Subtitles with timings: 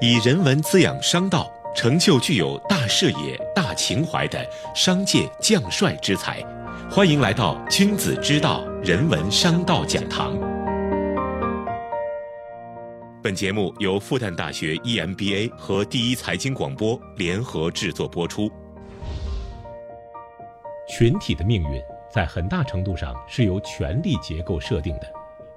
[0.00, 6.42] 以人文滋养商道，成就具有大视野、大情怀的商界将帅之才。
[6.90, 10.36] 欢迎来到君子之道人文商道讲堂。
[13.22, 18.50] 本节目由复旦大学 EMBA 和第一财经广播联合制作播出。
[20.88, 21.80] 群体的命运
[22.12, 25.06] 在很大程度上是由权力结构设定的，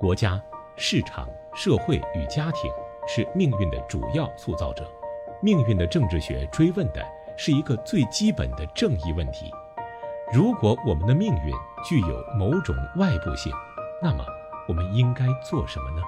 [0.00, 0.42] 国家、
[0.76, 2.70] 市场、社会与家庭。
[3.06, 4.88] 是命运的主要塑造者，
[5.42, 7.04] 命运的政治学追问的
[7.36, 9.50] 是一个最基本的正义问题：
[10.32, 11.52] 如果我们的命运
[11.84, 13.52] 具有某种外部性，
[14.00, 14.24] 那么
[14.68, 16.02] 我们应该做什么呢？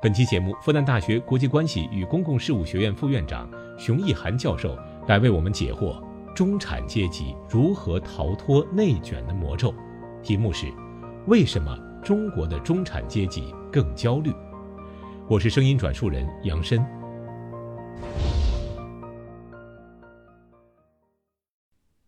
[0.00, 6.02] 本期节目，复旦大学国际关系与公共事务学院副院长熊毅涵教授来为我们解惑：
[6.34, 9.72] 中产阶级如何逃脱内卷的魔咒？
[10.20, 10.66] 题目是：
[11.26, 14.32] 为什么中国的中产阶级更焦虑？
[15.32, 16.78] 我是声音转述人杨申。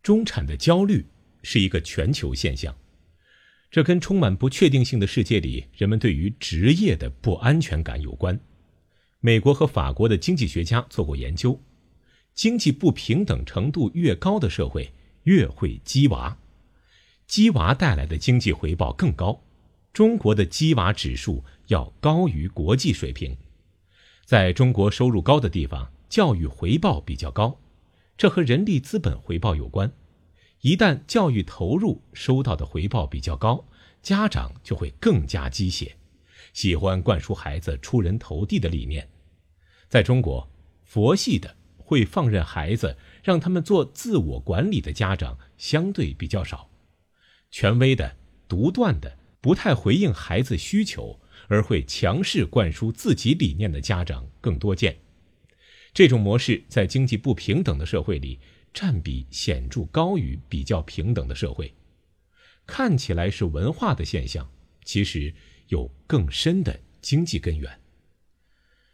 [0.03, 1.07] 中产的焦虑
[1.43, 2.77] 是一个全球现象，
[3.71, 8.39] 这跟充满不确定性的世界里人们对于职业的不安全感有关。
[9.21, 11.59] 美国和法国的经济学家做过研究，
[12.35, 16.37] 经济不平等程度越高的社会越会鸡娃，
[17.27, 19.41] 鸡娃带来的经济回报更高。
[19.95, 23.37] 中国的鸡娃指数要高于国际水平，
[24.25, 27.61] 在中国收入高的地方，教育回报比较高，
[28.19, 29.93] 这和人力资本回报有关。
[30.63, 33.65] 一旦教育投入收到的回报比较高，
[34.03, 35.97] 家长就会更加鸡血，
[36.53, 39.09] 喜欢灌输孩子出人头地的理念。
[39.89, 40.51] 在中国，
[40.83, 46.69] 佛系的会放任孩子让他们做自我管理的家长相对比较少，
[47.53, 48.17] 权威的、
[48.49, 49.19] 独断的。
[49.45, 54.97] 不太回应孩子需求，而会强势灌输自己理念的家长更多见。
[55.93, 58.41] 这种模式在经济不平等的社会里
[58.73, 61.71] 占比显著高于比较平等的社会。
[62.65, 64.51] 看起来是文化的现象，
[64.83, 65.35] 其实
[65.69, 67.71] 有更深的经济根源。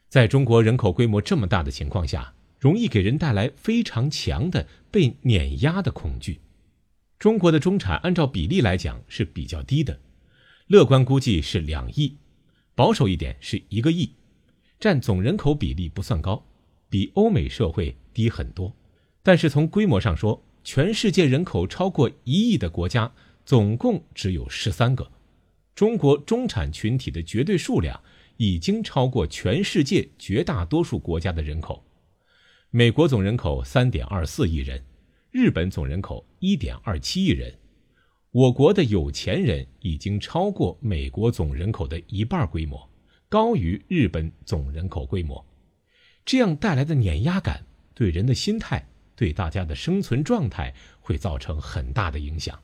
[0.09, 6.41] 在中国人口规模这么大的情况下，容易给人带来非常强的被碾压的恐惧。
[7.21, 10.01] 中国的中产按照比例来讲是比较低的。
[10.71, 12.17] 乐观估计是两亿，
[12.77, 14.09] 保守一点是一个亿，
[14.79, 16.47] 占总人口比例不算高，
[16.89, 18.73] 比欧美社会低很多。
[19.21, 23.13] 但是从规模上说，全世界人口超过一亿的国家
[23.45, 25.11] 总共只有十三个，
[25.75, 28.01] 中国中产群体的绝对数量
[28.37, 31.85] 已经超过全世界绝大多数国家的人口。
[32.71, 34.81] 美国总人口三点二四亿人，
[35.33, 37.53] 日本总人口一点二七亿人。
[38.33, 42.89] 我国的有钱人已经超过美国总人口的一半规模，
[43.29, 45.45] 高于日本总人口规模，
[46.25, 48.87] 这样带来的碾压感对人的心态、
[49.17, 52.57] 对大家的生存状态会造成很大的影响。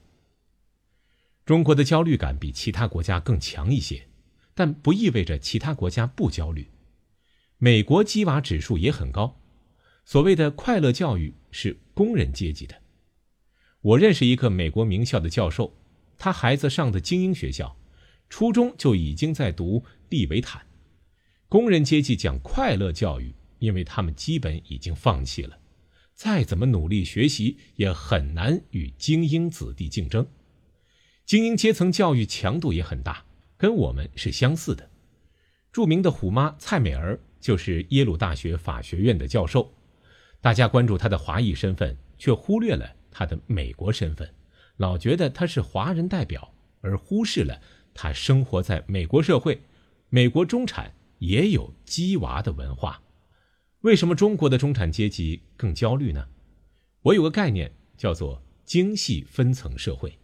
[1.44, 4.06] 中国的焦虑感比其他国家更强一些，
[4.54, 6.68] 但不意味着其他国家不焦虑。
[7.58, 9.40] 美国鸡娃指数也很高，
[10.04, 12.76] 所谓的快乐教育是工人阶级的。
[13.86, 15.72] 我认识一个美国名校的教授，
[16.18, 17.76] 他孩子上的精英学校，
[18.28, 20.60] 初中就已经在读利维坦。
[21.48, 25.56] 工人阶级讲快乐教育，因为他们基本已经放弃了，
[26.14, 30.26] 再怎么努力学习也很难与精英子弟竞争。
[31.24, 33.24] 精英阶层教育强度也很大，
[33.56, 34.90] 跟我们是相似的。
[35.72, 39.72] 著名的虎妈蔡美儿就是耶鲁大学法学院的教授，
[40.40, 42.96] 大家关注她的华裔身份，却忽略了。
[43.18, 44.30] 他的美国身份，
[44.76, 47.62] 老觉得他是华人代表，而忽视了
[47.94, 49.62] 他生活在美国社会。
[50.10, 53.00] 美国中产也有鸡娃的文化，
[53.80, 56.28] 为什么中国的中产阶级更焦虑呢？
[57.00, 60.18] 我有个概念叫做精细分层社会。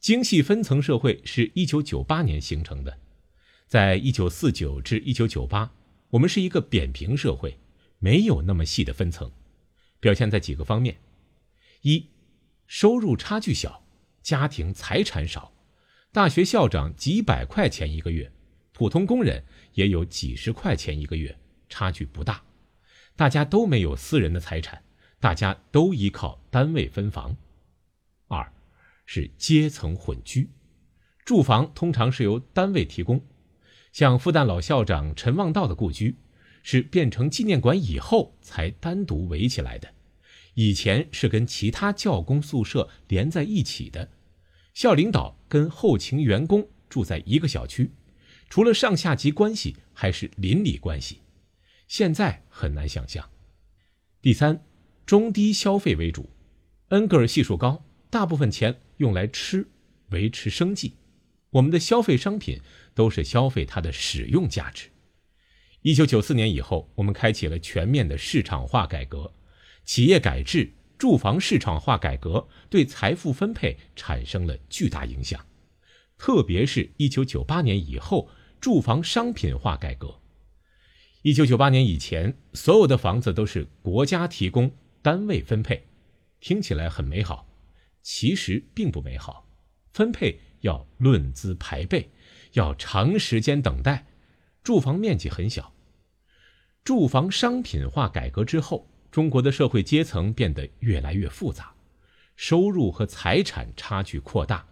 [0.00, 2.98] 精细分层社会是一九九八年形成的，
[3.66, 5.70] 在一九四九至一九九八，
[6.08, 7.58] 我们是一个扁平社会，
[7.98, 9.30] 没有那么细的分层，
[10.00, 10.96] 表现在几个方面：
[11.82, 12.06] 一。
[12.66, 13.84] 收入差距小，
[14.22, 15.52] 家庭财产少，
[16.12, 18.32] 大学校长几百块钱一个月，
[18.72, 19.44] 普通工人
[19.74, 21.38] 也有几十块钱一个月，
[21.68, 22.42] 差距不大。
[23.16, 24.82] 大家都没有私人的财产，
[25.20, 27.36] 大家都依靠单位分房。
[28.26, 28.52] 二，
[29.06, 30.50] 是阶层混居，
[31.24, 33.24] 住房通常是由单位提供，
[33.92, 36.16] 像复旦老校长陈望道的故居，
[36.64, 39.93] 是变成纪念馆以后才单独围起来的。
[40.54, 44.10] 以前是跟其他教工宿舍连在一起的，
[44.72, 47.90] 校领导跟后勤员工住在一个小区，
[48.48, 51.20] 除了上下级关系还是邻里关系。
[51.86, 53.28] 现在很难想象。
[54.22, 54.64] 第三，
[55.04, 56.30] 中低消费为主，
[56.88, 59.68] 恩格尔系数高，大部分钱用来吃，
[60.10, 60.94] 维持生计。
[61.50, 62.60] 我们的消费商品
[62.94, 64.88] 都是消费它的使用价值。
[65.82, 69.32] 一九九四年以后，我们开启了全面的市场化改革，
[69.84, 75.44] 企业改制、住房市场化改革对财富分配产生了巨大影响，
[76.18, 78.28] 特别是一九九八年以后，
[78.60, 80.20] 住房商品化改革。
[81.22, 84.70] 一九九八年以前，所有的房子都是国家提供、
[85.02, 85.86] 单位分配，
[86.40, 87.46] 听起来很美好，
[88.02, 89.48] 其实并不美好，
[89.92, 90.40] 分配。
[90.64, 92.08] 要论资排辈，
[92.52, 94.06] 要长时间等待，
[94.62, 95.74] 住房面积很小。
[96.82, 101.72] 住房商品化改革之后，中国的社会阶层变得越来越复杂，
[102.34, 104.66] 收入和财产差距扩大，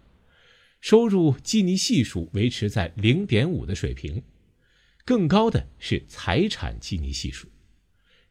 [0.81, 4.21] 收入基尼系数维持在零点五的水平，
[5.05, 7.47] 更高的是财产基尼系数，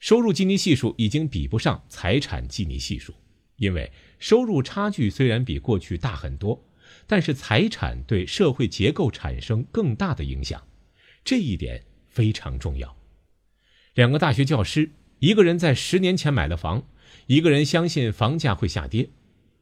[0.01, 3.15] 收入基尼系数已经比不上财产基尼系数，
[3.57, 6.63] 因为收入差距虽然比过去大很多。
[7.07, 10.63] 但是财产对社会结构产生更大的影响，
[11.25, 12.95] 这一点非常重要。
[13.95, 14.91] 两个大学教师，
[15.23, 16.83] 一个人在十年前买了房，
[17.29, 19.09] 一个人相信房价会下跌。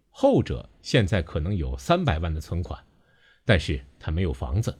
[0.08, 2.82] 后者现在可能有三百万的存款，
[3.44, 4.72] 但是他没有房子；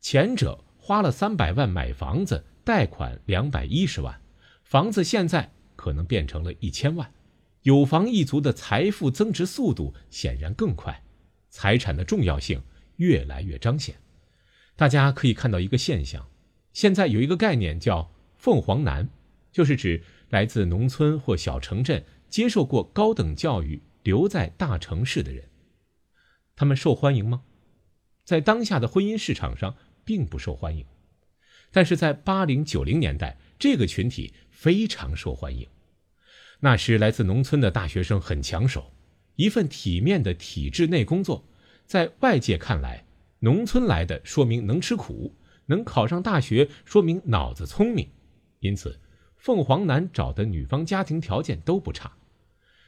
[0.00, 4.18] 前者花了三百万买房子，贷款两百一十万，
[4.64, 7.12] 房子现在可能变成了一千万。
[7.60, 11.02] 有房一族的财富增值速度显然更快。
[11.50, 12.62] 财产的重要性
[12.96, 13.94] 越来越彰显，
[14.76, 16.26] 大家可以看到一个现象：
[16.72, 19.06] 现在有一个概念叫“凤凰男”，
[19.56, 25.48] 就是指来自农村或小城镇、接受过高等教育、留在大城市的人。
[26.54, 27.40] 他们受欢迎吗？
[28.22, 29.74] 在当下的婚姻市场上
[30.04, 30.84] 并不受欢迎，
[31.70, 35.66] 但是在八零九零年代，这个群体非常受欢迎。
[36.60, 38.92] 那时来自农村的大学生很抢手。
[39.36, 41.48] 一份体面的体制内工作，
[41.86, 43.06] 在外界看来，
[43.38, 48.06] 农村来的说明能吃苦，能考上大学说明脑子聪明，
[48.60, 49.00] 因此，
[49.46, 52.16] 凤凰男找的女方家庭条件都不差。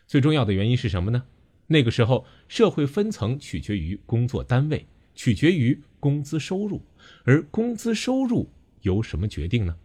[0.08, 1.22] 最重要的原因是什么呢？
[1.68, 4.84] 那个时候社会分层取决于工作单位，
[5.14, 6.82] 取决于工资收入，
[7.22, 8.50] 而工资收入
[8.80, 9.76] 由什么决定呢？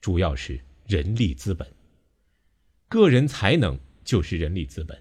[0.00, 1.68] 主要是人力资本。
[2.88, 4.96] 个人才能就是人力资本。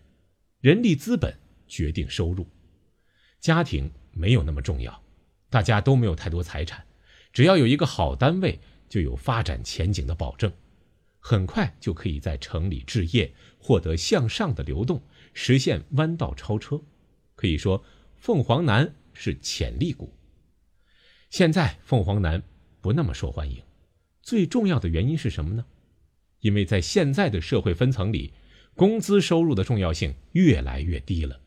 [0.60, 1.38] 人力资本
[1.68, 2.48] 决定收入，
[3.40, 5.04] 家庭没有那么重要，
[5.52, 6.84] 大家都没有太多财产，
[7.32, 8.60] 只要有一个好单位，
[8.90, 10.52] 就有发展前景的保证，
[11.28, 15.02] 很快就可以在城里置业，获得向上的流动，
[15.34, 16.80] 实现弯道超车。
[17.34, 17.84] 可以说，
[18.16, 20.14] 凤凰男是潜力股。
[21.32, 22.44] 现在凤凰男
[22.80, 23.64] 不那么受欢迎，
[24.22, 25.66] 最重要的原因是什么呢？
[26.42, 28.32] 因为在现在的社会分层里。
[28.76, 31.40] 工资收入的重要性越来越低了，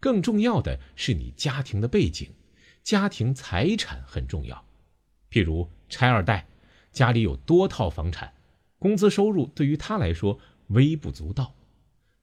[0.00, 2.28] 更重要的是你家庭的背景，
[2.82, 4.66] 家庭财产很重要。
[5.30, 6.48] 譬如拆二代，
[6.90, 8.34] 家里有多套房产，
[8.84, 11.54] 工资收入对于他来说微不足道，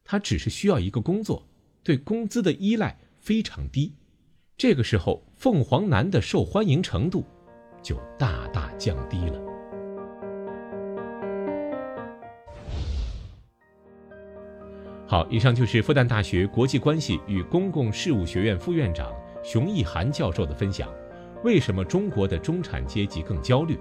[0.05, 1.43] 他只是需要一个工作，
[1.81, 3.95] 对工资的依赖非常低。
[4.55, 7.25] 这个时候，凤凰男的受欢迎程度
[7.81, 9.41] 就大大降低了。
[15.07, 19.11] 好，以上就是复旦大学国际关系与公共事务学院副院长
[19.43, 20.87] 熊毅涵教授的分享。
[21.43, 23.79] 为什么中国的中产阶级更焦虑？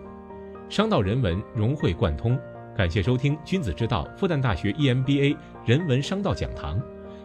[0.70, 2.40] 商道人文融会贯通。
[2.80, 6.80] 感谢收听君子之道复旦大学 EMBA 人文商道讲堂，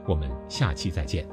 [0.06, 1.26] 我们下期再见。